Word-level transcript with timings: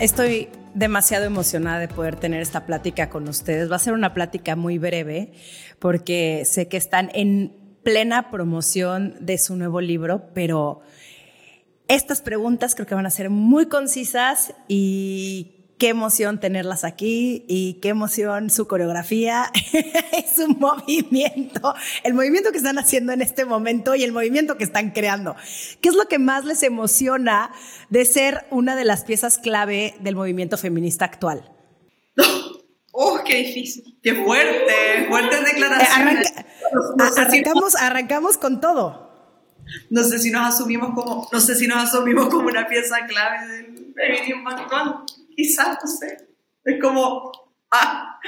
Estoy 0.00 0.48
demasiado 0.72 1.26
emocionada 1.26 1.78
de 1.78 1.86
poder 1.86 2.16
tener 2.16 2.40
esta 2.40 2.64
plática 2.64 3.10
con 3.10 3.28
ustedes. 3.28 3.70
Va 3.70 3.76
a 3.76 3.80
ser 3.80 3.92
una 3.92 4.14
plática 4.14 4.56
muy 4.56 4.78
breve 4.78 5.34
porque 5.78 6.44
sé 6.46 6.68
que 6.68 6.78
están 6.78 7.10
en 7.12 7.52
plena 7.82 8.30
promoción 8.30 9.14
de 9.20 9.36
su 9.36 9.56
nuevo 9.56 9.82
libro, 9.82 10.30
pero 10.32 10.80
estas 11.86 12.22
preguntas 12.22 12.74
creo 12.74 12.86
que 12.86 12.94
van 12.94 13.04
a 13.04 13.10
ser 13.10 13.28
muy 13.28 13.66
concisas 13.66 14.54
y 14.68 15.59
qué 15.80 15.88
emoción 15.88 16.38
tenerlas 16.38 16.84
aquí 16.84 17.46
y 17.48 17.80
qué 17.80 17.88
emoción 17.88 18.50
su 18.50 18.68
coreografía 18.68 19.50
es 20.12 20.38
un 20.38 20.58
movimiento, 20.60 21.74
el 22.04 22.12
movimiento 22.12 22.52
que 22.52 22.58
están 22.58 22.78
haciendo 22.78 23.12
en 23.12 23.22
este 23.22 23.46
momento 23.46 23.94
y 23.94 24.04
el 24.04 24.12
movimiento 24.12 24.58
que 24.58 24.64
están 24.64 24.90
creando. 24.90 25.34
¿Qué 25.80 25.88
es 25.88 25.94
lo 25.94 26.06
que 26.06 26.18
más 26.18 26.44
les 26.44 26.62
emociona 26.62 27.50
de 27.88 28.04
ser 28.04 28.44
una 28.50 28.76
de 28.76 28.84
las 28.84 29.04
piezas 29.04 29.38
clave 29.38 29.94
del 30.00 30.16
movimiento 30.16 30.58
feminista 30.58 31.06
actual? 31.06 31.50
¡Oh, 32.92 33.20
qué 33.24 33.36
difícil! 33.36 33.98
¡Qué 34.02 34.14
fuerte! 34.14 35.06
Fuertes 35.08 35.44
declaraciones. 35.46 36.32
arrancamos, 37.16 37.74
arrancamos 37.76 38.36
con 38.36 38.60
todo. 38.60 39.08
No 39.88 40.04
sé 40.04 40.18
si 40.18 40.30
nos 40.30 40.54
asumimos 40.54 40.94
como, 40.94 41.26
no 41.32 41.40
sé 41.40 41.54
si 41.54 41.66
nos 41.66 41.84
asumimos 41.84 42.28
como 42.28 42.48
una 42.48 42.68
pieza 42.68 43.06
clave 43.06 43.46
del 43.46 43.94
feminismo 43.94 44.50
actual. 44.50 45.04
Quizás, 45.40 45.78
no 45.82 45.90
sé. 45.90 46.28
Es 46.64 46.80
como, 46.80 47.32
ah. 47.70 48.20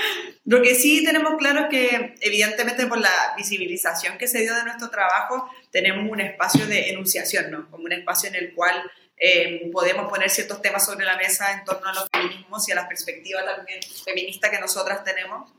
Lo 0.47 0.63
que 0.63 0.75
sí 0.75 1.05
tenemos 1.05 1.35
claro 1.37 1.61
es 1.61 1.67
que, 1.69 2.15
evidentemente, 2.21 2.87
por 2.87 2.99
la 2.99 3.35
visibilización 3.37 4.17
que 4.17 4.27
se 4.27 4.41
dio 4.41 4.55
de 4.55 4.65
nuestro 4.65 4.89
trabajo, 4.89 5.51
tenemos 5.71 6.11
un 6.11 6.21
espacio 6.21 6.67
de 6.67 6.89
enunciación, 6.91 7.51
¿no? 7.51 7.71
Como 7.71 7.85
un 7.85 7.93
espacio 7.93 8.31
en 8.31 8.37
el 8.37 8.55
cual 8.55 8.83
eh, 9.19 9.71
podemos 9.71 10.09
poner 10.09 10.31
ciertos 10.31 10.63
temas 10.63 10.87
sobre 10.87 11.05
la 11.05 11.17
mesa 11.19 11.53
en 11.53 11.65
torno 11.65 11.87
a 11.87 11.93
los 11.93 12.09
feminismos 12.11 12.67
y 12.69 12.73
a 12.73 12.77
la 12.77 12.89
perspectiva 12.89 13.45
también 13.45 13.81
feminista 14.05 14.51
que 14.51 14.59
nosotras 14.59 15.05
tenemos. 15.05 15.53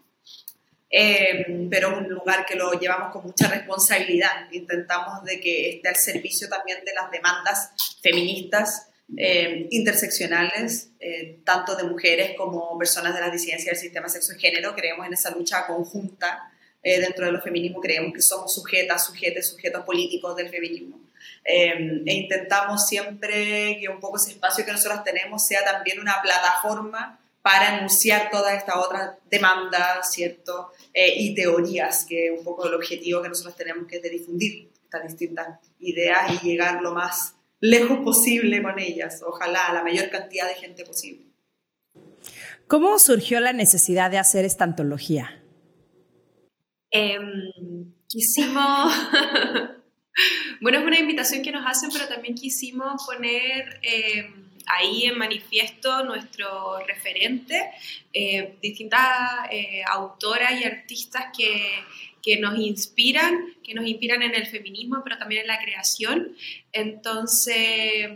Eh, 0.89 1.67
pero 1.69 1.97
un 1.97 2.09
lugar 2.09 2.45
que 2.45 2.55
lo 2.55 2.73
llevamos 2.73 3.11
con 3.11 3.23
mucha 3.23 3.47
responsabilidad. 3.47 4.51
Intentamos 4.51 5.23
de 5.23 5.39
que 5.39 5.75
esté 5.75 5.89
al 5.89 5.95
servicio 5.95 6.49
también 6.49 6.83
de 6.83 6.93
las 6.93 7.11
demandas 7.11 7.71
feministas, 8.01 8.89
eh, 9.17 9.67
interseccionales, 9.71 10.89
tanto 11.43 11.75
de 11.75 11.83
mujeres 11.83 12.31
como 12.37 12.77
personas 12.77 13.13
de 13.13 13.21
las 13.21 13.31
disidencias 13.31 13.75
del 13.75 13.81
sistema 13.81 14.09
sexo 14.09 14.33
y 14.33 14.39
género. 14.39 14.73
Creemos 14.75 15.05
en 15.05 15.13
esa 15.13 15.31
lucha 15.31 15.67
conjunta 15.67 16.49
dentro 16.81 17.25
de 17.25 17.31
los 17.31 17.43
feminismos, 17.43 17.81
creemos 17.81 18.13
que 18.13 18.21
somos 18.21 18.53
sujetas, 18.53 19.05
sujetos, 19.05 19.47
sujetos 19.47 19.85
políticos 19.85 20.35
del 20.35 20.49
feminismo. 20.49 20.99
Em, 21.43 22.03
e 22.05 22.13
intentamos 22.13 22.87
siempre 22.87 23.77
que 23.79 23.89
un 23.89 23.99
poco 23.99 24.17
ese 24.17 24.31
espacio 24.31 24.65
que 24.65 24.71
nosotros 24.71 25.03
tenemos 25.03 25.45
sea 25.45 25.63
también 25.63 25.99
una 25.99 26.21
plataforma 26.21 27.19
para 27.41 27.75
anunciar 27.75 28.29
todas 28.31 28.55
estas 28.55 28.77
otras 28.77 29.15
demandas, 29.29 30.09
¿cierto? 30.09 30.71
Eh, 30.93 31.13
y 31.17 31.35
teorías, 31.35 32.05
que 32.05 32.31
un 32.31 32.43
poco 32.43 32.65
el 32.65 32.73
objetivo 32.73 33.21
que 33.21 33.27
nosotros 33.27 33.57
tenemos, 33.57 33.85
que 33.87 33.97
es 33.97 34.01
de 34.01 34.09
difundir 34.09 34.69
estas 34.85 35.03
distintas 35.03 35.59
ideas 35.79 36.31
y 36.31 36.47
llegar 36.47 36.81
lo 36.81 36.93
más 36.93 37.35
lejos 37.63 37.99
posible 37.99 38.61
con 38.61 38.77
ellas, 38.77 39.23
ojalá 39.25 39.67
a 39.67 39.73
la 39.73 39.83
mayor 39.83 40.09
cantidad 40.09 40.47
de 40.47 40.55
gente 40.55 40.83
posible. 40.83 41.27
¿Cómo 42.67 42.99
surgió 42.99 43.39
la 43.39 43.53
necesidad 43.53 44.11
de 44.11 44.17
hacer 44.17 44.43
esta 44.43 44.65
antología? 44.65 45.41
Eh, 46.91 47.19
quisimos 48.07 48.93
Bueno, 50.61 50.79
es 50.79 50.85
una 50.85 50.99
invitación 50.99 51.41
que 51.41 51.51
nos 51.51 51.65
hacen, 51.65 51.89
pero 51.91 52.07
también 52.07 52.35
quisimos 52.35 53.03
poner 53.05 53.79
eh, 53.81 54.29
ahí 54.67 55.05
en 55.05 55.17
manifiesto 55.17 56.03
nuestro 56.03 56.79
referente, 56.85 57.71
eh, 58.13 58.57
distintas 58.61 59.49
eh, 59.51 59.81
autoras 59.85 60.59
y 60.59 60.63
artistas 60.63 61.25
que, 61.35 61.69
que, 62.23 62.39
nos 62.39 62.57
inspiran, 62.57 63.53
que 63.63 63.75
nos 63.75 63.85
inspiran 63.85 64.23
en 64.23 64.33
el 64.33 64.47
feminismo, 64.47 65.01
pero 65.03 65.19
también 65.19 65.41
en 65.41 65.47
la 65.47 65.59
creación. 65.59 66.35
Entonces, 66.71 68.09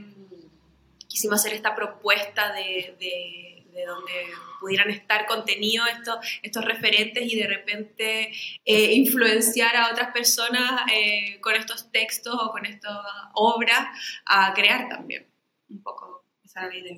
quisimos 1.07 1.41
hacer 1.41 1.53
esta 1.53 1.75
propuesta 1.75 2.53
de 2.53 3.57
de 3.77 3.85
donde 3.85 4.11
pudieran 4.59 4.89
estar 4.89 5.27
contenidos 5.27 5.87
estos, 5.95 6.15
estos 6.41 6.65
referentes 6.65 7.31
y 7.31 7.35
de 7.35 7.47
repente 7.47 8.31
eh, 8.65 8.93
influenciar 8.93 9.75
a 9.75 9.91
otras 9.91 10.11
personas 10.11 10.81
eh, 10.93 11.39
con 11.41 11.55
estos 11.55 11.91
textos 11.91 12.35
o 12.41 12.51
con 12.51 12.65
estas 12.65 12.97
obras 13.35 13.79
a 14.25 14.53
crear 14.55 14.89
también 14.89 15.27
un 15.69 15.83
poco 15.83 16.25
esa 16.43 16.73
idea. 16.75 16.97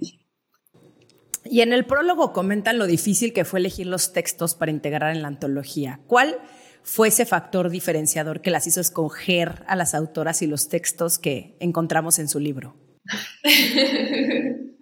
Y 1.46 1.62
en 1.62 1.74
el 1.74 1.86
prólogo 1.86 2.32
comentan 2.32 2.78
lo 2.78 2.88
difícil 2.88 3.34
que 3.34 3.44
fue 3.44 3.60
elegir 3.60 3.88
los 3.88 4.14
textos 4.14 4.56
para 4.56 4.72
integrar 4.72 5.14
en 5.14 5.22
la 5.22 5.28
antología. 5.28 6.00
¿Cuál 6.08 6.40
fue 6.90 7.10
ese 7.10 7.28
factor 7.28 7.70
diferenciador 7.70 8.42
que 8.42 8.50
las 8.50 8.66
hizo 8.66 8.82
escoger 8.82 9.64
a 9.68 9.76
las 9.76 9.94
autoras 9.94 10.42
y 10.42 10.48
los 10.48 10.70
textos 10.70 11.20
que 11.20 11.56
encontramos 11.60 12.18
en 12.18 12.28
su 12.28 12.40
libro? 12.40 12.76
en 13.44 14.76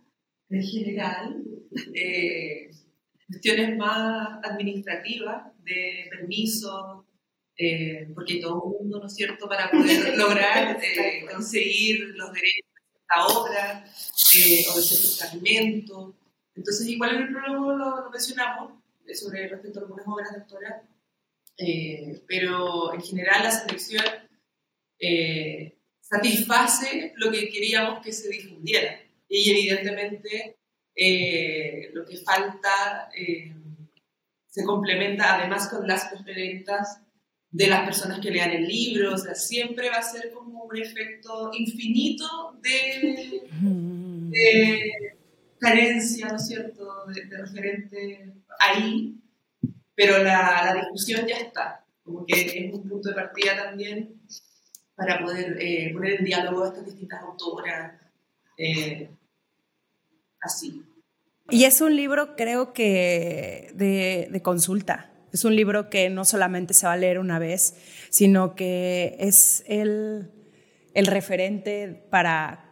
general, 0.50 1.44
eh, 1.94 2.72
cuestiones 3.28 3.75
más 3.78 4.40
administrativas, 4.41 5.51
de 5.66 6.07
permiso, 6.09 7.06
eh, 7.57 8.07
porque 8.16 8.39
todo 8.39 8.63
el 8.63 8.79
mundo, 8.79 9.00
¿no 9.01 9.07
es 9.07 9.13
cierto?, 9.13 9.50
para 9.50 9.69
poder 9.69 10.18
lograr 10.18 10.79
eh, 10.81 11.25
conseguir 11.29 12.13
los 12.16 12.31
derechos 12.31 12.69
de 12.74 13.00
esta 13.01 13.28
obra 13.28 13.84
o 13.84 14.78
de 14.78 14.81
ciertos 14.81 15.19
fragmentos. 15.19 16.16
Entonces, 16.56 16.88
igual 16.88 17.18
en 17.18 17.24
el 17.24 17.34
prólogo 17.34 17.74
lo, 17.74 18.09
mencionamos, 18.09 18.72
sobre 19.13 19.50
respecto 19.50 19.79
a 19.79 19.81
algunas 19.81 20.07
obras 20.07 20.31
de 20.31 20.38
autora, 21.59 22.22
pero 22.28 22.94
en 22.94 23.01
general 23.01 23.44
la 23.44 23.51
selección 23.51 24.03
satisface 26.01 27.13
lo 27.18 27.31
que 27.31 27.50
queríamos 27.50 28.03
que 28.03 28.13
se 28.13 28.29
difundiera. 28.29 29.00
Y 29.28 29.50
evidentemente 29.51 30.57
eh, 30.95 31.91
lo 31.94 32.06
que 32.06 32.18
falta 32.18 33.09
eh, 33.16 33.53
se 34.47 34.63
complementa 34.63 35.35
además 35.35 35.68
con 35.68 35.88
las 35.88 36.06
preferencias 36.06 37.01
de 37.51 37.68
las 37.68 37.85
personas 37.85 38.19
que 38.19 38.31
lean 38.31 38.51
el 38.51 38.68
libro, 38.68 39.13
o 39.13 39.18
sea, 39.18 39.35
siempre 39.35 39.89
va 39.89 39.97
a 39.97 40.01
ser 40.01 40.31
como 40.31 40.63
un 40.63 40.78
efecto 40.78 41.51
infinito 41.53 42.59
de, 42.62 43.44
carencia, 45.59 46.28
¿no 46.28 46.35
es 46.35 46.47
cierto?, 46.47 47.06
de, 47.07 47.38
referente 47.38 48.34
ahí, 48.59 49.16
pero 49.97 50.24
la, 50.24 50.75
discusión 50.80 51.25
ya 51.28 51.38
está, 51.38 51.84
como 52.03 52.24
que 52.25 52.40
es 52.40 52.74
un 52.74 52.88
punto 52.88 53.09
de 53.09 53.16
partida 53.16 53.58
también 53.58 54.22
para 54.96 55.19
poder 55.19 55.58
eh, 55.59 55.91
poner 55.91 56.19
en 56.19 56.25
diálogo 56.25 56.63
a 56.63 56.68
estas 56.68 56.85
distintas 56.85 57.22
autoras, 57.24 58.00
así. 60.39 60.83
Y 61.50 61.63
es 61.63 61.80
un 61.80 61.95
libro, 61.95 62.36
creo 62.36 62.74
que, 62.74 63.72
de, 63.74 64.42
consulta. 64.44 65.12
Es 65.31 65.45
un 65.45 65.56
libro 65.56 65.89
que 65.89 66.10
no 66.10 66.25
solamente 66.25 66.74
se 66.74 66.86
va 66.86 66.94
a 66.94 66.98
leer 66.98 67.19
una 67.19 67.39
vez, 67.39 67.75
sino 68.10 68.54
que 68.56 69.16
es 69.19 69.63
el, 69.68 70.31
referente 70.94 72.06
para 72.10 72.67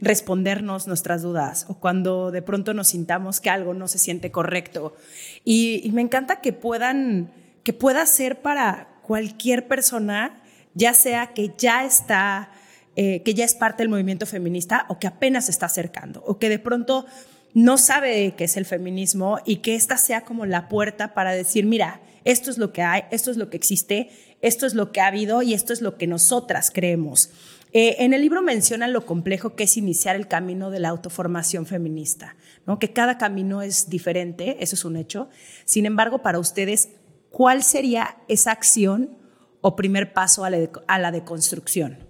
respondernos 0.00 0.86
nuestras 0.86 1.22
dudas 1.22 1.66
o 1.68 1.74
cuando 1.74 2.30
de 2.30 2.42
pronto 2.42 2.74
nos 2.74 2.88
sintamos 2.88 3.40
que 3.40 3.50
algo 3.50 3.74
no 3.74 3.88
se 3.88 3.98
siente 3.98 4.30
correcto. 4.30 4.96
Y, 5.44 5.90
me 5.92 6.02
encanta 6.02 6.40
que 6.40 6.52
puedan, 6.52 7.30
que 7.62 7.72
pueda 7.72 8.06
ser 8.06 8.40
para 8.40 8.88
cualquier 9.02 9.68
persona, 9.68 10.42
ya 10.74 10.94
sea 10.94 11.28
que 11.34 11.52
ya 11.58 11.84
está 11.84 12.50
eh, 12.96 13.22
que 13.22 13.34
ya 13.34 13.44
es 13.44 13.54
parte 13.54 13.82
del 13.82 13.88
movimiento 13.88 14.26
feminista 14.26 14.84
o 14.88 14.98
que 14.98 15.06
apenas 15.06 15.44
se 15.44 15.52
está 15.52 15.66
acercando 15.66 16.24
o 16.26 16.38
que 16.38 16.48
de 16.48 16.58
pronto 16.58 17.06
no 17.54 17.78
sabe 17.78 18.34
qué 18.36 18.44
es 18.44 18.56
el 18.56 18.66
feminismo 18.66 19.38
y 19.44 19.56
que 19.56 19.74
esta 19.74 19.96
sea 19.96 20.22
como 20.22 20.44
la 20.44 20.68
puerta 20.68 21.14
para 21.14 21.32
decir, 21.32 21.66
mira, 21.66 22.00
esto 22.24 22.50
es 22.50 22.58
lo 22.58 22.72
que 22.72 22.82
hay, 22.82 23.04
esto 23.10 23.30
es 23.30 23.36
lo 23.36 23.48
que 23.48 23.56
existe, 23.56 24.10
esto 24.40 24.66
es 24.66 24.74
lo 24.74 24.92
que 24.92 25.00
ha 25.00 25.06
habido 25.06 25.42
y 25.42 25.54
esto 25.54 25.72
es 25.72 25.80
lo 25.82 25.96
que 25.96 26.06
nosotras 26.06 26.70
creemos. 26.72 27.30
Eh, 27.72 27.96
en 28.00 28.12
el 28.12 28.20
libro 28.20 28.42
mencionan 28.42 28.92
lo 28.92 29.06
complejo 29.06 29.54
que 29.54 29.64
es 29.64 29.76
iniciar 29.76 30.16
el 30.16 30.26
camino 30.26 30.70
de 30.70 30.80
la 30.80 30.88
autoformación 30.88 31.66
feminista, 31.66 32.36
¿no? 32.66 32.78
que 32.78 32.92
cada 32.92 33.16
camino 33.16 33.62
es 33.62 33.88
diferente, 33.88 34.56
eso 34.60 34.74
es 34.74 34.84
un 34.84 34.96
hecho. 34.96 35.28
Sin 35.64 35.86
embargo, 35.86 36.22
para 36.22 36.40
ustedes, 36.40 36.90
¿cuál 37.30 37.62
sería 37.62 38.16
esa 38.26 38.50
acción 38.50 39.16
o 39.60 39.76
primer 39.76 40.12
paso 40.12 40.44
a 40.44 40.50
la, 40.50 40.68
a 40.88 40.98
la 40.98 41.12
deconstrucción? 41.12 42.09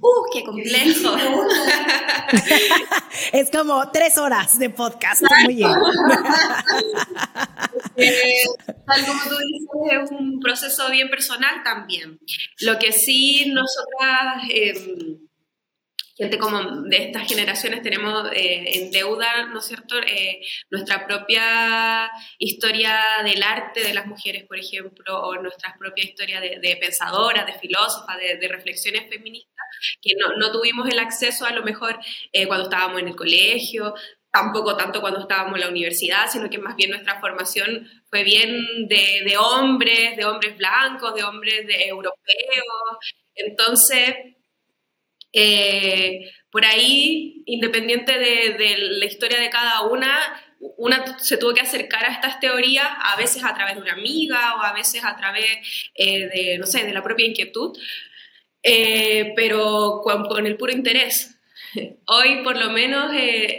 ¡Uh, 0.00 0.30
qué 0.32 0.44
complejo! 0.44 1.16
es 3.32 3.50
como 3.50 3.90
tres 3.90 4.18
horas 4.18 4.58
de 4.58 4.70
podcast. 4.70 5.22
Muy 5.44 5.56
bien. 5.56 5.70
Eh, 7.96 8.44
tal 8.86 9.06
como 9.06 9.22
tú 9.24 9.36
dices, 9.36 10.02
es 10.02 10.10
un 10.10 10.40
proceso 10.40 10.90
bien 10.90 11.10
personal 11.10 11.62
también. 11.62 12.18
Lo 12.60 12.78
que 12.78 12.92
sí 12.92 13.52
nosotras... 13.52 14.44
Eh, 14.50 15.18
gente 16.16 16.38
como 16.38 16.82
de 16.82 17.06
estas 17.06 17.26
generaciones 17.26 17.82
tenemos 17.82 18.30
eh, 18.32 18.64
en 18.74 18.90
deuda, 18.90 19.46
¿no 19.46 19.58
es 19.58 19.66
cierto?, 19.66 19.98
eh, 19.98 20.40
nuestra 20.70 21.06
propia 21.06 22.10
historia 22.38 23.00
del 23.24 23.42
arte 23.42 23.82
de 23.82 23.94
las 23.94 24.06
mujeres, 24.06 24.44
por 24.44 24.58
ejemplo, 24.58 25.20
o 25.20 25.34
nuestra 25.36 25.74
propia 25.78 26.04
historia 26.04 26.40
de, 26.40 26.76
pensadoras, 26.80 27.46
de 27.46 27.54
filósofas, 27.54 28.18
de, 28.18 28.48
reflexiones 28.48 29.08
feministas, 29.08 29.66
que 30.00 30.12
no, 30.18 30.36
no, 30.36 30.52
tuvimos 30.52 30.88
el 30.88 30.98
acceso 30.98 31.46
a 31.46 31.52
lo 31.52 31.62
mejor 31.62 31.98
eh, 32.32 32.46
cuando 32.46 32.64
estábamos 32.64 33.00
en 33.00 33.08
el 33.08 33.16
colegio, 33.16 33.94
tampoco 34.30 34.76
tanto 34.76 35.00
cuando 35.00 35.20
estábamos 35.20 35.54
en 35.54 35.60
la 35.60 35.68
universidad, 35.68 36.28
sino 36.30 36.48
que 36.50 36.58
más 36.58 36.76
bien 36.76 36.90
nuestra 36.90 37.20
formación 37.20 37.88
fue 38.10 38.24
bien 38.24 38.88
de, 38.88 39.22
de 39.24 39.36
hombres, 39.38 40.16
de 40.16 40.24
hombres 40.24 40.56
blancos, 40.56 41.14
de 41.14 41.22
hombres 41.24 41.66
de 41.66 41.86
europeos. 41.86 42.98
Entonces, 43.34 44.14
eh, 45.32 46.30
por 46.50 46.64
ahí, 46.64 47.42
independiente 47.46 48.18
de, 48.18 48.76
la 48.76 49.06
historia 49.06 49.40
de 49.40 49.48
cada 49.48 49.82
una, 49.82 50.18
una 50.76 51.18
se 51.18 51.38
tuvo 51.38 51.54
que 51.54 51.62
acercar 51.62 52.04
a 52.04 52.12
estas 52.12 52.40
teorías, 52.40 52.86
a 52.86 53.16
veces 53.16 53.42
a 53.42 53.54
través 53.54 53.74
de 53.76 53.80
una 53.80 53.94
amiga 53.94 54.56
o 54.56 54.62
a 54.62 54.72
veces 54.72 55.02
a 55.02 55.16
través 55.16 55.46
eh, 55.94 56.28
de, 56.28 56.58
no 56.58 56.66
sé, 56.66 56.84
de 56.84 56.92
la 56.92 57.02
propia 57.02 57.26
inquietud, 57.26 57.76
eh, 58.62 59.32
pero 59.34 60.02
con, 60.02 60.46
el 60.46 60.56
puro 60.56 60.72
interés. 60.72 61.38
Hoy, 62.06 62.42
por 62.42 62.56
lo 62.56 62.70
menos, 62.70 63.12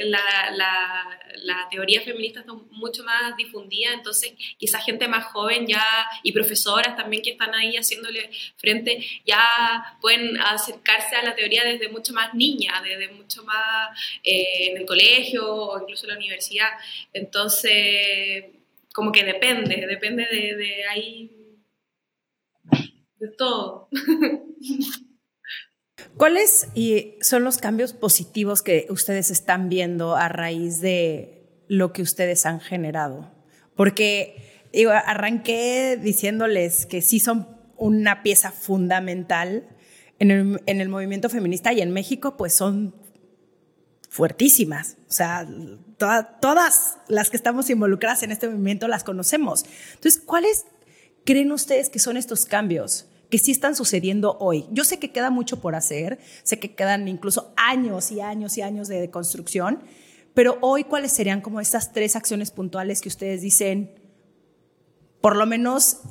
la, 0.03 1.13
la 1.43 1.67
teoría 1.69 2.01
feminista 2.01 2.41
está 2.41 2.53
mucho 2.53 3.03
más 3.03 3.35
difundida, 3.37 3.93
entonces 3.93 4.33
quizás 4.57 4.83
gente 4.83 5.07
más 5.07 5.25
joven 5.25 5.67
ya 5.67 5.85
y 6.23 6.31
profesoras 6.31 6.95
también 6.95 7.21
que 7.21 7.31
están 7.31 7.53
ahí 7.53 7.75
haciéndole 7.75 8.29
frente 8.57 9.05
ya 9.25 9.97
pueden 10.01 10.37
acercarse 10.37 11.15
a 11.15 11.23
la 11.23 11.35
teoría 11.35 11.63
desde 11.63 11.89
mucho 11.89 12.13
más 12.13 12.33
niña, 12.33 12.81
desde 12.81 13.09
mucho 13.13 13.43
más 13.43 13.89
eh, 14.23 14.71
en 14.71 14.77
el 14.77 14.85
colegio 14.85 15.53
o 15.53 15.81
incluso 15.81 16.05
en 16.05 16.11
la 16.11 16.17
universidad. 16.17 16.69
Entonces, 17.13 18.45
como 18.93 19.11
que 19.11 19.23
depende, 19.23 19.85
depende 19.87 20.25
de, 20.25 20.55
de 20.55 20.85
ahí, 20.87 21.31
de 23.19 23.27
todo. 23.29 23.89
¿Cuáles 26.17 26.67
son 27.21 27.43
los 27.43 27.57
cambios 27.57 27.93
positivos 27.93 28.61
que 28.61 28.87
ustedes 28.89 29.31
están 29.31 29.69
viendo 29.69 30.15
a 30.15 30.29
raíz 30.29 30.79
de 30.79 31.47
lo 31.67 31.91
que 31.91 32.01
ustedes 32.01 32.45
han 32.45 32.59
generado? 32.59 33.31
Porque 33.75 34.63
arranqué 35.05 35.97
diciéndoles 36.01 36.85
que 36.85 37.01
sí 37.01 37.19
son 37.19 37.47
una 37.77 38.21
pieza 38.23 38.51
fundamental 38.51 39.67
en 40.19 40.79
el, 40.79 40.89
movimiento 40.89 41.29
feminista 41.29 41.73
y 41.73 41.81
en 41.81 41.91
México 41.91 42.37
pues 42.37 42.53
son 42.53 42.95
fuertísimas. 44.09 44.97
O 45.09 45.11
sea, 45.11 45.47
todas 45.97 46.97
las 47.07 47.29
que 47.29 47.37
estamos 47.37 47.69
involucradas 47.69 48.23
en 48.23 48.31
este 48.31 48.47
movimiento 48.47 48.87
las 48.87 49.03
conocemos. 49.03 49.65
Entonces, 49.95 50.21
¿cuáles 50.23 50.65
creen 51.25 51.51
ustedes 51.51 51.89
que 51.89 51.99
son 51.99 52.17
estos 52.17 52.45
cambios? 52.45 53.07
Que 53.33 53.39
sí 53.39 53.49
están 53.49 53.75
sucediendo 53.75 54.37
hoy. 54.39 54.65
Yo 54.69 54.83
sé 54.83 54.99
que 54.99 55.11
queda 55.11 55.31
mucho 55.31 55.59
por 55.59 55.73
hacer, 55.73 56.19
sé 56.43 56.59
que 56.59 56.75
quedan 56.75 57.07
incluso 57.07 57.51
años 57.57 58.11
y 58.11 58.21
años 58.21 58.59
y 58.59 58.61
años 58.61 58.87
de 58.87 59.09
construcción, 59.09 59.81
pero 60.35 60.59
hoy, 60.61 60.83
¿cuáles 60.83 61.13
serían 61.13 61.41
como 61.41 61.59
estas 61.59 61.93
tres 61.93 62.15
acciones 62.15 62.51
puntuales 62.51 63.01
que 63.01 63.09
ustedes 63.09 63.41
dicen, 63.41 63.89
por 65.19 65.35
lo 65.35 65.47
menos 65.47 66.01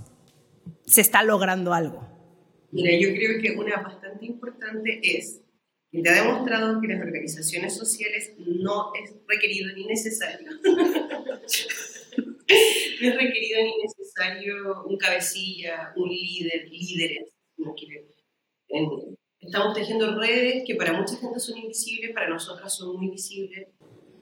se 0.85 1.01
está 1.01 1.23
logrando 1.23 1.73
algo? 1.73 2.05
Mira, 2.73 2.91
yo 2.99 3.15
creo 3.15 3.41
que 3.41 3.53
una 3.53 3.81
bastante 3.81 4.27
importante 4.27 4.99
es 5.05 5.43
que 5.93 6.03
te 6.03 6.11
ha 6.11 6.25
demostrado 6.25 6.81
que 6.81 6.89
las 6.89 7.01
organizaciones 7.03 7.77
sociales 7.77 8.33
no 8.39 8.93
es 9.01 9.13
requerido 9.29 9.73
ni 9.77 9.87
necesario 9.87 10.51
no 13.01 13.09
es 13.09 13.15
requerido 13.15 13.63
ni 13.63 13.83
necesario 13.83 14.85
un 14.87 14.97
cabecilla, 14.97 15.93
un 15.97 16.09
líder, 16.09 16.69
líderes. 16.71 17.35
estamos 19.41 19.75
tejiendo 19.75 20.19
redes 20.19 20.65
que 20.67 20.75
para 20.75 20.93
mucha 20.93 21.17
gente 21.17 21.39
son 21.39 21.59
invisibles, 21.59 22.13
para 22.13 22.29
nosotras 22.29 22.75
son 22.75 22.97
muy 22.97 23.11
visibles. 23.11 23.69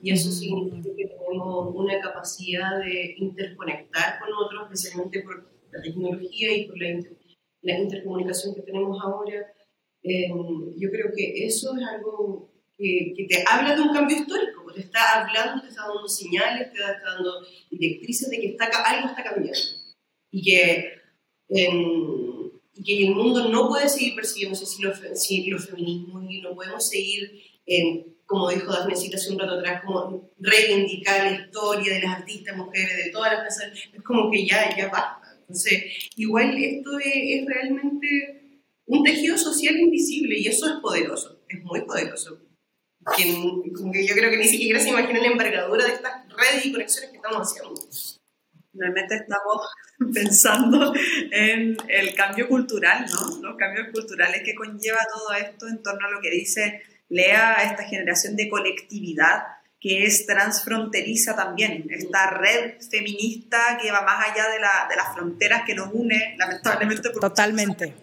Y 0.02 0.12
eso 0.12 0.30
significa 0.30 0.88
que 0.96 1.06
tenemos 1.06 1.74
una 1.74 2.00
capacidad 2.00 2.78
de 2.78 3.14
interconectar 3.18 4.18
con 4.18 4.32
otros, 4.32 4.62
especialmente 4.64 5.22
por 5.22 5.46
la 5.70 5.82
tecnología 5.82 6.56
y 6.56 6.66
por 6.66 6.78
la, 6.80 7.00
la 7.62 7.78
intercomunicación 7.78 8.54
que 8.54 8.62
tenemos 8.62 8.98
ahora. 9.02 9.52
Eh, 10.02 10.30
yo 10.78 10.90
creo 10.90 11.12
que 11.14 11.44
eso 11.44 11.76
es 11.76 11.86
algo 11.86 12.49
que, 12.80 13.26
te 13.28 13.44
habla 13.46 13.74
de 13.74 13.82
un 13.82 13.92
cambio 13.92 14.16
histórico, 14.16 14.72
te 14.72 14.80
está 14.80 15.20
hablando, 15.20 15.62
te 15.62 15.68
está 15.68 15.82
dando 15.86 16.08
señales, 16.08 16.72
te 16.72 16.78
está 16.78 17.00
dando 17.04 17.46
directrices 17.70 18.30
de 18.30 18.40
que 18.40 18.46
está, 18.48 18.64
algo 18.64 19.08
está 19.08 19.22
cambiando. 19.22 19.58
Y 20.30 20.42
que, 20.42 20.92
y 21.48 22.82
que 22.84 23.06
el 23.06 23.14
mundo 23.14 23.48
no 23.48 23.68
puede 23.68 23.88
seguir 23.88 24.14
persiguiendo 24.14 24.56
si 24.56 24.82
los, 25.50 25.66
feminismos 25.68 26.24
y 26.30 26.40
no 26.40 26.54
podemos 26.54 26.88
seguir, 26.88 27.42
como 28.24 28.48
dijo 28.48 28.72
Dafnecita 28.72 29.16
hace 29.16 29.32
un 29.32 29.38
rato 29.38 29.58
atrás, 29.58 29.82
como 29.84 30.30
reivindicar 30.38 31.30
la 31.30 31.40
historia 31.42 31.94
de 31.94 32.02
las 32.02 32.18
artistas 32.20 32.56
mujeres, 32.56 33.04
de 33.04 33.10
todas 33.10 33.32
las 33.32 33.42
personas, 33.42 33.78
es 33.92 34.02
como 34.02 34.30
que 34.30 34.46
ya, 34.46 34.74
ya 34.76 34.88
basta. 34.88 35.36
Entonces, 35.40 35.82
igual 36.16 36.56
esto 36.56 36.98
es, 37.00 37.12
es 37.14 37.46
realmente 37.46 38.62
un 38.86 39.02
tejido 39.02 39.36
social 39.36 39.76
invisible 39.76 40.38
y 40.38 40.46
eso 40.46 40.66
es 40.66 40.80
poderoso, 40.80 41.42
es 41.48 41.60
muy 41.64 41.82
poderoso 41.82 42.49
que, 43.16 44.06
yo 44.06 44.14
creo 44.14 44.30
que 44.30 44.36
ni 44.36 44.48
siquiera 44.48 44.80
se 44.80 44.90
imaginan 44.90 45.22
la 45.22 45.28
envergadura 45.28 45.84
de 45.84 45.92
estas 45.92 46.12
redes 46.28 46.66
y 46.66 46.72
conexiones 46.72 47.10
que 47.10 47.16
estamos 47.16 47.48
haciendo. 47.48 47.74
Realmente 48.72 49.14
estamos 49.16 49.68
pensando 50.14 50.92
en 51.32 51.76
el 51.88 52.14
cambio 52.14 52.48
cultural, 52.48 53.06
¿no? 53.10 53.48
Los 53.48 53.56
cambios 53.56 53.88
culturales 53.92 54.42
que 54.44 54.54
conlleva 54.54 55.00
todo 55.12 55.32
esto 55.34 55.68
en 55.68 55.82
torno 55.82 56.06
a 56.06 56.10
lo 56.10 56.20
que 56.20 56.30
dice 56.30 56.82
Lea, 57.08 57.56
esta 57.64 57.84
generación 57.84 58.36
de 58.36 58.48
colectividad 58.48 59.44
que 59.80 60.04
es 60.04 60.26
transfronteriza 60.26 61.34
también, 61.34 61.86
esta 61.88 62.28
red 62.28 62.74
feminista 62.90 63.78
que 63.80 63.90
va 63.90 64.02
más 64.02 64.28
allá 64.28 64.46
de, 64.50 64.60
la, 64.60 64.86
de 64.90 64.96
las 64.96 65.14
fronteras 65.14 65.62
que 65.64 65.74
nos 65.74 65.88
une, 65.90 66.36
lamentablemente. 66.38 67.08
Totalmente 67.08 67.94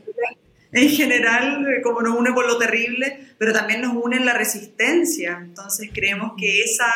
en 0.71 0.89
general, 0.89 1.65
eh, 1.67 1.81
como 1.81 2.01
nos 2.01 2.17
une 2.17 2.33
por 2.33 2.45
lo 2.45 2.57
terrible, 2.57 3.33
pero 3.37 3.53
también 3.53 3.81
nos 3.81 3.95
une 3.95 4.17
en 4.17 4.25
la 4.25 4.33
resistencia. 4.33 5.39
Entonces 5.41 5.89
creemos 5.93 6.33
que 6.37 6.61
esa, 6.61 6.87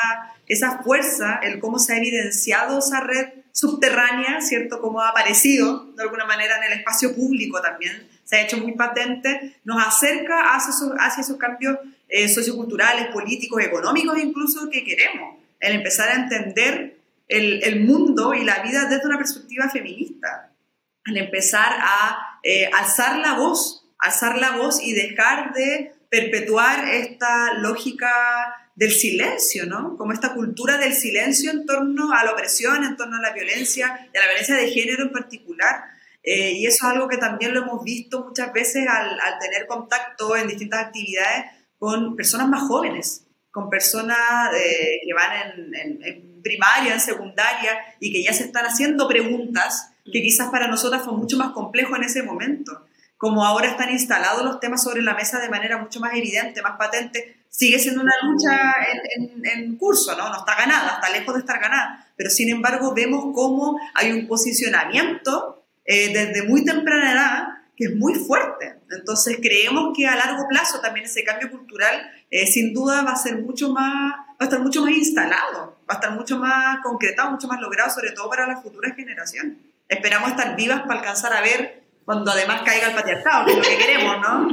esa 0.47 0.79
fuerza, 0.83 1.39
el 1.43 1.59
cómo 1.59 1.79
se 1.79 1.93
ha 1.93 1.97
evidenciado 1.97 2.79
esa 2.79 3.01
red 3.01 3.27
subterránea, 3.51 4.41
¿cierto? 4.41 4.79
Cómo 4.81 5.01
ha 5.01 5.09
aparecido 5.09 5.91
de 5.95 6.03
alguna 6.03 6.25
manera 6.25 6.57
en 6.57 6.71
el 6.71 6.79
espacio 6.79 7.15
público 7.15 7.61
también, 7.61 8.07
se 8.23 8.37
ha 8.37 8.41
hecho 8.41 8.57
muy 8.57 8.73
patente, 8.73 9.57
nos 9.65 9.85
acerca 9.85 10.55
hacia 10.55 10.69
esos, 10.69 10.93
hacia 10.97 11.21
esos 11.21 11.37
cambios 11.37 11.77
eh, 12.07 12.29
socioculturales, 12.29 13.07
políticos, 13.07 13.61
económicos 13.61 14.17
incluso 14.17 14.69
que 14.69 14.83
queremos, 14.83 15.35
el 15.59 15.73
empezar 15.75 16.09
a 16.09 16.15
entender 16.15 16.97
el, 17.27 17.61
el 17.63 17.81
mundo 17.81 18.33
y 18.33 18.43
la 18.43 18.59
vida 18.59 18.85
desde 18.85 19.05
una 19.05 19.17
perspectiva 19.17 19.69
feminista 19.69 20.51
al 21.05 21.17
empezar 21.17 21.73
a 21.79 22.30
eh, 22.43 22.69
alzar 22.73 23.19
la 23.19 23.35
voz, 23.35 23.87
alzar 23.99 24.37
la 24.37 24.57
voz 24.57 24.81
y 24.81 24.93
dejar 24.93 25.53
de 25.53 25.93
perpetuar 26.09 26.89
esta 26.89 27.53
lógica 27.53 28.11
del 28.75 28.91
silencio, 28.91 29.65
¿no? 29.65 29.97
Como 29.97 30.11
esta 30.11 30.33
cultura 30.33 30.77
del 30.77 30.93
silencio 30.93 31.51
en 31.51 31.65
torno 31.65 32.13
a 32.13 32.23
la 32.23 32.31
opresión, 32.31 32.83
en 32.83 32.97
torno 32.97 33.17
a 33.17 33.21
la 33.21 33.31
violencia, 33.31 34.09
y 34.13 34.17
a 34.17 34.21
la 34.21 34.27
violencia 34.27 34.55
de 34.55 34.69
género 34.69 35.03
en 35.03 35.11
particular. 35.11 35.83
Eh, 36.23 36.53
y 36.53 36.65
eso 36.65 36.87
es 36.87 36.93
algo 36.93 37.07
que 37.07 37.17
también 37.17 37.53
lo 37.53 37.61
hemos 37.61 37.83
visto 37.83 38.25
muchas 38.25 38.51
veces 38.53 38.87
al, 38.87 39.17
tener 39.39 39.67
contacto 39.67 40.35
en 40.35 40.47
distintas 40.47 40.85
actividades 40.87 41.45
con 41.77 42.15
personas 42.15 42.47
más 42.47 42.63
jóvenes, 42.63 43.25
con 43.51 43.69
personas 43.69 44.53
eh, 44.55 44.99
que 45.05 45.13
van 45.13 45.73
en, 45.75 46.03
en 46.03 46.41
primaria, 46.41 46.93
en 46.93 46.99
secundaria, 46.99 47.77
y 47.99 48.11
que 48.11 48.23
ya 48.23 48.33
se 48.33 48.45
están 48.45 48.65
haciendo 48.65 49.07
preguntas 49.07 49.90
que 50.05 50.21
quizás 50.21 50.49
para 50.49 50.67
nosotras 50.67 51.03
fue 51.03 51.13
mucho 51.13 51.37
más 51.37 51.51
complejo 51.51 51.95
en 51.95 52.03
ese 52.03 52.23
momento, 52.23 52.85
como 53.17 53.45
ahora 53.45 53.69
están 53.69 53.91
instalados 53.91 54.43
los 54.43 54.59
temas 54.59 54.83
sobre 54.83 55.01
la 55.01 55.13
mesa 55.13 55.39
de 55.39 55.49
manera 55.49 55.77
mucho 55.77 55.99
más 55.99 56.15
evidente, 56.15 56.61
más 56.61 56.77
patente, 56.77 57.37
sigue 57.49 57.77
siendo 57.77 58.01
una 58.01 58.13
lucha 58.23 58.73
en, 59.43 59.75
curso, 59.75 60.17
¿no? 60.17 60.29
No 60.29 60.39
está 60.39 60.55
ganada, 60.55 60.95
está 60.95 61.09
lejos 61.09 61.35
de 61.35 61.41
estar 61.41 61.59
ganada, 61.59 62.07
pero 62.15 62.29
sin 62.29 62.49
embargo 62.49 62.93
vemos 62.93 63.25
cómo 63.35 63.79
hay 63.93 64.11
un 64.11 64.27
posicionamiento 64.27 65.63
eh, 65.85 66.11
desde 66.13 66.47
muy 66.47 66.63
temprana 66.63 67.11
edad 67.11 67.47
que 67.75 67.85
es 67.85 67.95
muy 67.95 68.15
fuerte. 68.15 68.79
Entonces 68.89 69.37
creemos 69.41 69.95
que 69.95 70.07
a 70.07 70.15
largo 70.15 70.47
plazo 70.47 70.79
también 70.81 71.05
ese 71.05 71.23
cambio 71.23 71.51
cultural 71.51 72.11
eh, 72.29 72.47
sin 72.47 72.73
duda 72.73 73.03
va 73.03 73.11
a 73.11 73.15
ser 73.15 73.39
mucho 73.39 73.71
más, 73.71 74.13
va 74.15 74.35
a 74.39 74.43
estar 74.45 74.61
mucho 74.61 74.81
más 74.81 74.91
instalado, 74.91 75.77
va 75.89 75.93
a 75.93 75.93
estar 75.95 76.11
mucho 76.11 76.37
más 76.37 76.79
concretado, 76.81 77.31
mucho 77.31 77.47
más 77.47 77.59
logrado, 77.59 77.91
sobre 77.91 78.11
todo 78.11 78.29
para 78.29 78.47
las 78.47 78.63
futuras 78.63 78.95
generaciones. 78.95 79.57
Esperamos 79.91 80.31
estar 80.31 80.55
vivas 80.55 80.81
para 80.83 81.01
alcanzar 81.01 81.33
a 81.33 81.41
ver 81.41 81.83
cuando 82.05 82.31
además 82.31 82.61
caiga 82.63 82.87
el 82.87 82.95
patriarcado, 82.95 83.45
que 83.45 83.51
es 83.51 83.57
lo 83.57 83.63
que 83.63 83.77
queremos, 83.77 84.15
¿no? 84.21 84.47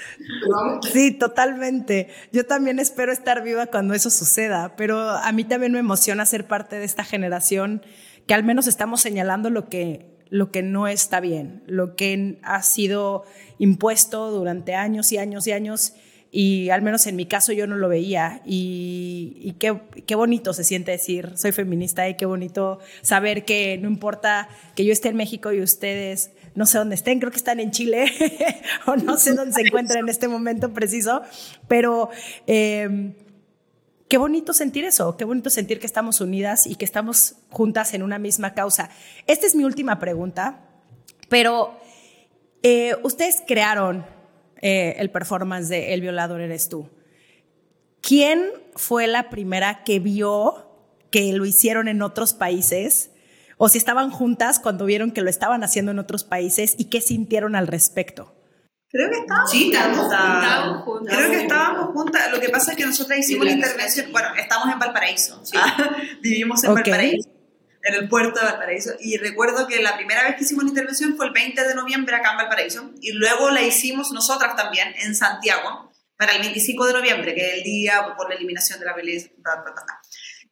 Sí, 0.93 1.11
totalmente. 1.11 2.09
Yo 2.31 2.45
también 2.45 2.79
espero 2.79 3.11
estar 3.11 3.41
viva 3.41 3.67
cuando 3.67 3.93
eso 3.93 4.09
suceda, 4.09 4.75
pero 4.75 5.09
a 5.09 5.31
mí 5.31 5.43
también 5.43 5.71
me 5.71 5.79
emociona 5.79 6.25
ser 6.25 6.47
parte 6.47 6.77
de 6.77 6.85
esta 6.85 7.03
generación 7.03 7.81
que 8.27 8.33
al 8.33 8.43
menos 8.43 8.67
estamos 8.67 9.01
señalando 9.01 9.49
lo 9.49 9.69
que, 9.69 10.05
lo 10.29 10.51
que 10.51 10.61
no 10.61 10.87
está 10.87 11.19
bien, 11.19 11.63
lo 11.67 11.95
que 11.95 12.39
ha 12.43 12.61
sido 12.61 13.23
impuesto 13.57 14.31
durante 14.31 14.75
años 14.75 15.11
y 15.11 15.17
años 15.17 15.47
y 15.47 15.53
años 15.53 15.93
y 16.37 16.69
al 16.69 16.81
menos 16.81 17.07
en 17.07 17.15
mi 17.15 17.27
caso 17.27 17.53
yo 17.53 17.65
no 17.65 17.77
lo 17.77 17.87
veía 17.87 18.41
y, 18.43 19.55
qué, 19.57 19.79
qué, 20.05 20.15
bonito 20.15 20.51
se 20.51 20.65
siente 20.65 20.91
decir 20.91 21.31
soy 21.37 21.53
feminista 21.53 22.09
y 22.09 22.17
qué 22.17 22.25
bonito 22.25 22.79
saber 23.01 23.45
que 23.45 23.77
no 23.77 23.87
importa 23.87 24.49
que 24.75 24.83
yo 24.83 24.91
esté 24.91 25.07
en 25.07 25.15
México 25.15 25.53
y 25.53 25.61
ustedes 25.61 26.31
no 26.53 26.65
sé 26.65 26.77
dónde 26.77 26.95
estén, 26.95 27.19
creo 27.19 27.31
que 27.31 27.37
están 27.37 27.61
en 27.61 27.71
Chile 27.71 28.11
o 28.85 28.97
no 28.97 29.17
sé 29.17 29.33
dónde 29.33 29.53
se 29.53 29.61
encuentran 29.61 29.99
en 30.03 30.09
este 30.09 30.27
momento 30.27 30.73
preciso, 30.73 31.21
pero 31.69 32.09
em, 32.47 33.13
qué 34.09 34.17
bonito 34.17 34.51
sentir 34.51 34.83
eso, 34.83 35.15
qué 35.15 35.23
bonito 35.23 35.49
sentir 35.49 35.79
que 35.79 35.85
estamos 35.85 36.19
unidas 36.19 36.67
y 36.67 36.75
que 36.75 36.83
estamos 36.83 37.35
juntas 37.49 37.93
en 37.93 38.03
una 38.03 38.19
misma 38.19 38.53
causa. 38.53 38.89
Esta 39.25 39.47
es 39.47 39.55
mi 39.55 39.63
última 39.63 39.99
pregunta, 39.99 40.65
pero 41.29 41.79
eh, 42.61 42.97
ustedes 43.03 43.41
crearon 43.47 44.14
eh, 44.61 44.95
el 44.99 45.09
performance 45.09 45.69
de 45.69 45.93
El 45.93 46.01
violador 46.01 46.41
eres 46.41 46.69
tú. 46.69 46.89
¿Quién 48.01 48.51
fue 48.75 49.07
la 49.07 49.29
primera 49.29 49.83
que 49.83 49.99
vio 49.99 50.71
que 51.11 51.33
lo 51.33 51.45
hicieron 51.45 51.87
en 51.87 52.01
otros 52.01 52.33
países? 52.33 53.11
O 53.57 53.69
si 53.69 53.77
estaban 53.77 54.11
juntas 54.11 54.59
cuando 54.59 54.85
vieron 54.85 55.11
que 55.11 55.21
lo 55.21 55.29
estaban 55.29 55.63
haciendo 55.63 55.91
en 55.91 55.99
otros 55.99 56.23
países 56.23 56.75
y 56.77 56.85
qué 56.85 57.01
sintieron 57.01 57.55
al 57.55 57.67
respecto. 57.67 58.33
Creo 58.89 59.09
que 59.09 59.17
estábamos, 59.17 59.51
sí, 59.51 59.71
estábamos 59.73 60.83
juntas. 60.83 61.17
Creo 61.17 61.31
que 61.31 61.41
estábamos 61.41 61.85
juntas. 61.93 62.31
Lo 62.31 62.39
que 62.39 62.49
pasa 62.49 62.71
es 62.71 62.77
que 62.77 62.85
nosotros 62.85 63.17
hicimos 63.17 63.45
la 63.45 63.51
intervención. 63.51 64.11
Bueno, 64.11 64.29
estamos 64.37 64.71
en 64.71 64.79
Valparaíso. 64.79 65.41
vivimos 66.21 66.63
en 66.63 66.73
Valparaíso 66.73 67.34
en 67.85 67.93
el 67.93 68.09
puerto 68.09 68.39
de 68.39 68.47
Valparaíso. 68.47 68.93
Y 68.99 69.17
recuerdo 69.17 69.67
que 69.67 69.81
la 69.81 69.95
primera 69.95 70.23
vez 70.23 70.35
que 70.35 70.43
hicimos 70.43 70.63
la 70.63 70.69
intervención 70.71 71.15
fue 71.15 71.27
el 71.27 71.31
20 71.31 71.67
de 71.67 71.75
noviembre 71.75 72.15
acá 72.15 72.31
en 72.31 72.37
Valparaíso. 72.37 72.91
Y 72.99 73.11
luego 73.13 73.51
la 73.51 73.61
hicimos 73.61 74.11
nosotras 74.11 74.55
también 74.55 74.93
en 75.03 75.15
Santiago 75.15 75.91
para 76.17 76.33
el 76.33 76.41
25 76.41 76.87
de 76.87 76.93
noviembre, 76.93 77.35
que 77.35 77.45
es 77.45 77.53
el 77.57 77.63
día 77.63 78.15
por 78.17 78.27
la 78.27 78.35
eliminación 78.35 78.79
de 78.79 78.85
la 78.85 78.93
violencia. 78.93 79.31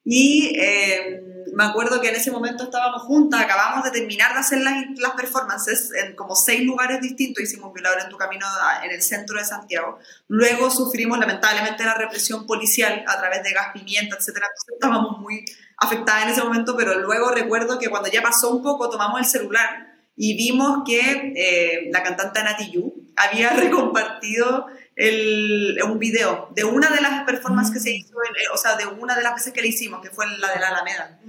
Y 0.05 0.59
eh, 0.59 1.23
me 1.53 1.63
acuerdo 1.63 2.01
que 2.01 2.09
en 2.09 2.15
ese 2.15 2.29
momento 2.29 2.65
estábamos 2.65 3.03
juntas, 3.03 3.41
acabamos 3.41 3.85
de 3.85 3.91
terminar 3.91 4.33
de 4.33 4.39
hacer 4.39 4.59
las, 4.59 4.75
las 4.97 5.13
performances 5.13 5.91
en 5.93 6.15
como 6.15 6.35
seis 6.35 6.61
lugares 6.65 6.99
distintos, 7.01 7.43
hicimos 7.43 7.73
Violador 7.73 8.01
en 8.01 8.09
tu 8.09 8.17
Camino 8.17 8.45
en 8.83 8.91
el 8.91 9.01
centro 9.01 9.39
de 9.39 9.45
Santiago. 9.45 9.97
Luego 10.27 10.69
sufrimos 10.69 11.17
lamentablemente 11.17 11.85
la 11.85 11.95
represión 11.95 12.45
policial 12.45 13.03
a 13.07 13.17
través 13.17 13.43
de 13.43 13.53
gas 13.53 13.67
pimienta, 13.73 14.17
etc. 14.17 14.27
Entonces 14.27 14.73
estábamos 14.73 15.19
muy 15.19 15.45
afectada 15.83 16.23
en 16.23 16.29
ese 16.29 16.43
momento, 16.43 16.75
pero 16.75 16.99
luego 16.99 17.31
recuerdo 17.31 17.79
que 17.79 17.89
cuando 17.89 18.09
ya 18.09 18.21
pasó 18.21 18.49
un 18.49 18.63
poco 18.63 18.89
tomamos 18.89 19.19
el 19.19 19.25
celular 19.25 19.93
y 20.15 20.35
vimos 20.35 20.83
que 20.85 21.33
eh, 21.35 21.89
la 21.91 22.03
cantante 22.03 22.43
Nati 22.43 22.71
Yu 22.71 22.93
había 23.15 23.49
recompartido 23.53 24.67
el, 24.95 25.79
un 25.83 25.97
video 25.97 26.49
de 26.55 26.63
una 26.63 26.89
de 26.89 27.01
las 27.01 27.23
performances 27.23 27.73
que 27.73 27.79
se 27.79 27.91
hizo, 27.91 28.13
eh, 28.21 28.53
o 28.53 28.57
sea, 28.57 28.75
de 28.75 28.85
una 28.85 29.15
de 29.15 29.23
las 29.23 29.33
veces 29.33 29.53
que 29.53 29.61
le 29.61 29.69
hicimos, 29.69 30.01
que 30.01 30.11
fue 30.11 30.25
la 30.37 30.53
de 30.53 30.59
la 30.59 30.67
Alameda. 30.69 31.19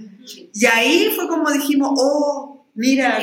Y 0.53 0.65
ahí 0.67 1.11
fue 1.15 1.27
como 1.27 1.49
dijimos, 1.51 1.91
oh, 1.97 2.67
mira, 2.75 3.19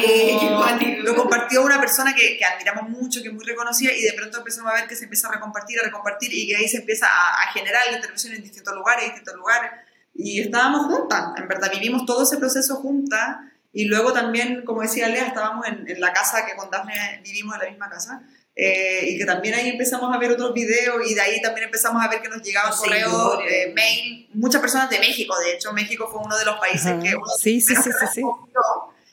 lo, 1.03 1.15
compartió 1.15 1.63
una 1.63 1.81
persona 1.81 2.13
que, 2.15 2.37
que, 2.37 2.45
admiramos 2.45 2.89
mucho, 2.89 3.23
que 3.23 3.29
es 3.29 3.35
muy 3.35 3.45
reconocida, 3.45 3.93
y 3.93 4.03
de 4.03 4.13
pronto 4.15 4.39
empezamos 4.39 4.73
a 4.73 4.75
ver 4.75 4.89
que 4.89 4.97
se 4.97 5.05
empieza 5.05 5.29
a 5.29 5.33
recompartir, 5.33 5.79
a 5.79 5.85
recompartir, 5.85 6.33
y 6.33 6.49
que 6.49 6.57
ahí 6.57 6.69
se 6.69 6.79
empieza 6.79 7.07
a, 7.07 7.43
a 7.43 7.53
generar 7.53 7.83
la 7.89 7.97
intervención 7.97 8.35
en 8.35 8.43
distintos 8.43 8.75
lugares, 8.75 9.05
en 9.05 9.11
distintos 9.11 9.37
lugares 9.37 9.71
y 10.15 10.41
estábamos 10.41 10.87
juntas, 10.87 11.33
en 11.37 11.49
verdad 11.49 11.71
vivimos 11.73 12.05
todo 12.07 12.23
ese 12.23 12.37
proceso 12.37 12.77
juntas 12.77 13.39
y 13.73 13.87
luego 13.87 14.13
también, 14.13 14.65
como 14.65 14.83
decía 14.83 15.09
Lea, 15.09 15.27
estábamos 15.27 15.67
en, 15.67 15.89
en 15.89 16.01
la 16.01 16.13
casa 16.13 16.45
que 16.45 16.55
con 16.57 16.71
Daphne 16.71 17.21
vivimos 17.25 17.55
en 17.55 17.61
la 17.61 17.71
misma 17.71 17.89
casa 17.89 18.23
eh, 18.55 19.07
y 19.09 19.19
que 19.19 19.25
también 19.25 19.55
ahí 19.55 19.71
empezamos 19.71 20.15
a 20.15 20.19
ver 20.19 20.31
otros 20.31 20.53
videos 20.53 20.97
y 21.09 21.15
de 21.15 21.21
ahí 21.23 21.41
también 21.41 21.65
empezamos 21.67 22.05
a 22.05 22.09
ver 22.09 22.21
que 22.21 22.29
nos 22.29 22.43
llegaban 22.43 22.71
correos, 22.77 23.39
eh, 23.49 23.73
mail, 23.75 24.29
muchas 24.35 24.61
personas 24.61 24.91
de 24.91 24.99
México, 24.99 25.35
de 25.39 25.55
hecho 25.55 25.73
México 25.73 26.07
fue 26.13 26.21
uno 26.23 26.37
de 26.37 26.45
los 26.45 26.57
países 26.57 26.93
que 27.03 27.15
sí, 27.39 27.63
sí, 27.63 27.75
sí, 27.75 27.91
sí, 27.99 28.07
sí. 28.15 28.23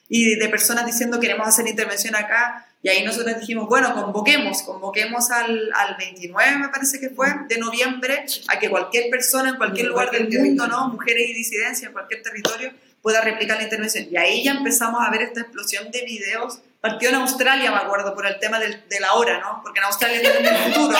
y 0.10 0.36
de 0.36 0.50
personas 0.50 0.86
diciendo 0.86 1.22
queremos 1.22 1.48
hacer 1.48 1.66
intervención 1.70 2.16
acá 2.16 2.69
y 2.82 2.88
ahí 2.88 3.04
nosotros 3.04 3.38
dijimos, 3.40 3.68
bueno, 3.68 3.94
convoquemos, 3.94 4.64
convoquemos 4.64 5.30
al, 5.32 5.70
al 5.74 5.98
29, 5.98 6.58
me 6.60 6.70
parece 6.70 7.00
que 7.00 7.10
fue, 7.10 7.28
de 7.50 7.58
noviembre, 7.58 8.26
a 8.48 8.58
que 8.58 8.70
cualquier 8.70 9.10
persona 9.10 9.50
en 9.50 9.56
cualquier 9.58 9.88
lugar 9.88 10.12
del 10.12 10.30
mundo, 10.30 10.66
¿no? 10.68 10.88
mujeres 10.88 11.30
y 11.30 11.34
disidencias 11.34 11.88
en 11.88 11.94
cualquier 11.94 12.24
territorio, 12.24 12.72
pueda 13.02 13.20
replicar 13.22 13.58
la 13.58 13.64
intervención. 13.64 14.08
Y 14.10 14.16
ahí 14.16 14.44
ya 14.44 14.52
empezamos 14.52 15.06
a 15.06 15.12
ver 15.12 15.24
esta 15.24 15.42
explosión 15.42 15.92
de 15.92 16.04
videos. 16.04 16.60
Partió 16.80 17.10
en 17.10 17.16
Australia, 17.16 17.70
me 17.72 17.78
acuerdo, 17.78 18.16
por 18.16 18.26
el 18.26 18.40
tema 18.40 18.60
del, 18.60 18.88
de 18.88 19.00
la 19.02 19.14
hora, 19.14 19.40
¿no? 19.40 19.62
Porque 19.62 19.80
en 19.80 19.86
Australia 19.86 20.22
tienen 20.22 20.46
el 20.46 20.58
futuro. 20.58 20.98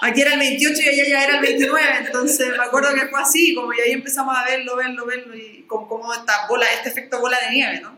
Aquí 0.00 0.20
era 0.20 0.34
el 0.34 0.40
28 0.40 0.80
y 0.82 0.88
allá 0.88 1.08
ya 1.08 1.24
era 1.24 1.36
el 1.36 1.42
29, 1.42 1.80
entonces 2.06 2.48
me 2.48 2.62
acuerdo 2.62 2.92
que 2.92 3.06
fue 3.06 3.22
así, 3.22 3.54
como 3.54 3.72
y 3.72 3.80
ahí 3.80 3.92
empezamos 3.92 4.36
a 4.36 4.44
verlo, 4.44 4.76
verlo, 4.76 5.06
verlo, 5.06 5.34
y 5.34 5.64
como, 5.68 5.88
como 5.88 6.12
esta 6.12 6.46
bola, 6.48 6.66
este 6.72 6.90
efecto 6.90 7.20
bola 7.20 7.38
de 7.40 7.50
nieve, 7.54 7.80
¿no? 7.80 7.96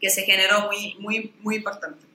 Que 0.00 0.08
se 0.08 0.22
generó 0.22 0.68
muy, 0.70 0.94
muy, 0.98 1.34
muy 1.40 1.56
importante. 1.56 2.06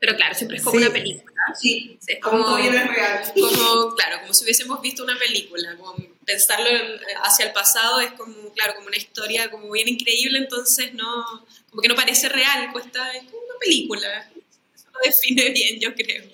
Pero 0.00 0.14
claro, 0.14 0.34
siempre 0.34 0.58
es 0.58 0.62
como 0.62 0.76
una 0.76 0.90
película. 0.90 1.34
Sí, 1.60 1.98
es 2.06 2.20
como, 2.20 2.44
como, 2.44 2.56
real. 2.56 3.32
como, 3.34 3.94
claro, 3.96 4.20
como 4.20 4.32
si 4.32 4.44
hubiésemos 4.44 4.80
visto 4.80 5.02
una 5.02 5.18
película. 5.18 5.76
Como 5.76 5.96
pensarlo 6.24 6.68
hacia 7.24 7.46
el 7.46 7.52
pasado 7.52 8.00
es 8.00 8.12
como, 8.12 8.52
claro, 8.52 8.74
como 8.76 8.86
una 8.86 8.96
historia 8.96 9.50
como 9.50 9.70
bien 9.70 9.88
increíble, 9.88 10.38
entonces 10.38 10.94
no, 10.94 11.46
como 11.70 11.82
que 11.82 11.88
no 11.88 11.96
parece 11.96 12.28
real, 12.28 12.70
cuesta, 12.72 13.12
es 13.12 13.24
como 13.24 13.38
una 13.38 13.58
película. 13.58 14.30
Eso 14.74 14.86
lo 14.92 15.00
define 15.02 15.50
bien, 15.50 15.80
yo 15.80 15.92
creo. 15.94 16.24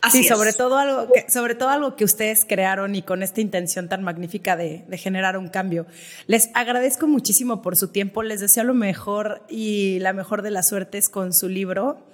Así 0.00 0.22
sí, 0.22 0.28
sobre 0.28 0.52
todo, 0.52 0.78
algo 0.78 1.12
que, 1.12 1.30
sobre 1.30 1.54
todo 1.54 1.68
algo 1.70 1.96
que 1.96 2.04
ustedes 2.04 2.44
crearon 2.44 2.94
y 2.94 3.02
con 3.02 3.22
esta 3.22 3.40
intención 3.40 3.88
tan 3.88 4.02
magnífica 4.02 4.56
de, 4.56 4.84
de, 4.86 4.98
generar 4.98 5.36
un 5.36 5.48
cambio. 5.48 5.86
Les 6.26 6.50
agradezco 6.54 7.06
muchísimo 7.06 7.62
por 7.62 7.76
su 7.76 7.88
tiempo, 7.88 8.22
les 8.22 8.40
deseo 8.40 8.64
lo 8.64 8.74
mejor 8.74 9.42
y 9.48 9.98
la 10.00 10.12
mejor 10.12 10.42
de 10.42 10.50
las 10.50 10.68
suertes 10.68 11.08
con 11.08 11.32
su 11.32 11.48
libro. 11.48 12.06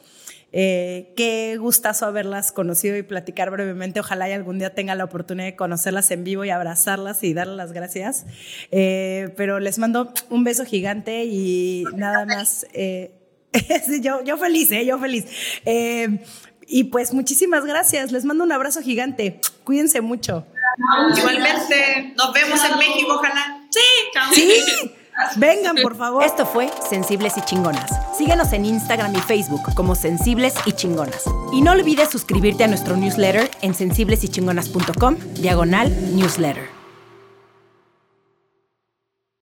Eh, 0.54 1.14
qué 1.16 1.56
gustazo 1.58 2.04
haberlas 2.04 2.52
conocido 2.52 2.96
y 2.96 3.02
platicar 3.02 3.50
brevemente. 3.50 4.00
Ojalá 4.00 4.28
y 4.28 4.32
algún 4.32 4.58
día 4.58 4.74
tenga 4.74 4.94
la 4.94 5.04
oportunidad 5.04 5.46
de 5.46 5.56
conocerlas 5.56 6.10
en 6.10 6.24
vivo 6.24 6.44
y 6.44 6.50
abrazarlas 6.50 7.24
y 7.24 7.32
darles 7.32 7.56
las 7.56 7.72
gracias. 7.72 8.26
Eh, 8.70 9.30
pero 9.36 9.60
les 9.60 9.78
mando 9.78 10.12
un 10.28 10.44
beso 10.44 10.64
gigante 10.64 11.24
y 11.24 11.84
nada 11.94 12.26
más. 12.26 12.66
Eh, 12.74 13.12
yo, 14.02 14.22
yo 14.24 14.36
feliz, 14.36 14.70
¿eh? 14.72 14.84
yo 14.84 14.98
feliz. 14.98 15.24
Y 16.72 16.84
pues 16.84 17.12
muchísimas 17.12 17.66
gracias. 17.66 18.12
Les 18.12 18.24
mando 18.24 18.44
un 18.44 18.50
abrazo 18.50 18.80
gigante. 18.80 19.38
Cuídense 19.62 20.00
mucho. 20.00 20.46
Igualmente, 21.18 22.14
nos 22.16 22.32
vemos 22.32 22.58
en 22.64 22.78
México, 22.78 23.12
ojalá. 23.14 23.60
Sí, 23.68 23.80
sí. 24.34 24.90
Vengan, 25.36 25.76
por 25.82 25.94
favor. 25.96 26.24
Esto 26.24 26.46
fue 26.46 26.70
Sensibles 26.88 27.36
y 27.36 27.42
Chingonas. 27.42 27.90
Síguenos 28.16 28.54
en 28.54 28.64
Instagram 28.64 29.14
y 29.14 29.20
Facebook 29.20 29.74
como 29.74 29.94
Sensibles 29.94 30.54
y 30.64 30.72
Chingonas. 30.72 31.24
Y 31.52 31.60
no 31.60 31.72
olvides 31.72 32.08
suscribirte 32.08 32.64
a 32.64 32.68
nuestro 32.68 32.96
newsletter 32.96 33.50
en 33.60 33.74
sensiblesychingonas.com, 33.74 35.16
diagonal 35.34 36.16
newsletter. 36.16 36.81